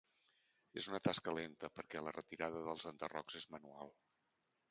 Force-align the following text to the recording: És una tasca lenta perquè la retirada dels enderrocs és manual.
És 0.81 0.85
una 0.91 0.99
tasca 1.07 1.33
lenta 1.39 1.69
perquè 1.75 2.01
la 2.07 2.15
retirada 2.17 2.63
dels 2.69 2.87
enderrocs 2.93 3.39
és 3.43 3.49
manual. 3.57 3.93